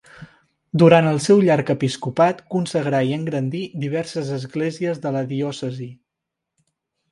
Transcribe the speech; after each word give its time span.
Durant 0.83 1.09
el 1.09 1.19
seu 1.25 1.43
llarg 1.47 1.69
episcopat 1.73 2.39
consagrà 2.55 3.03
i 3.11 3.15
engrandí 3.19 3.63
diverses 3.85 4.33
esglésies 4.39 5.05
de 5.07 5.15
la 5.19 5.25
diòcesi. 5.37 5.91